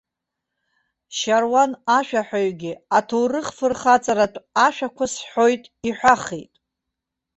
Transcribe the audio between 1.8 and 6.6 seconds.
ашәаҳәаҩгьы аҭоурых-фырхаҵаратә ашәақәа сҳәоит иҳәахит.